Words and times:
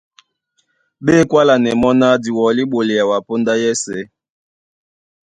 Ɓé 1.03 1.15
kwálánɛ́ 1.29 1.77
mɔ́ 1.81 1.91
ná:Di 1.99 2.29
wɔlí 2.37 2.63
ɓolea 2.71 3.03
wǎ 3.09 3.17
póndá 3.27 3.53
yɛ́sɛ̄. 3.63 4.01